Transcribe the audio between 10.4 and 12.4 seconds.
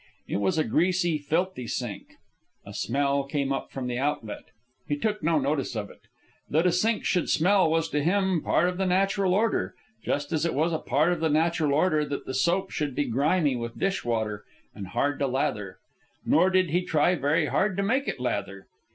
it was a part of the natural order that the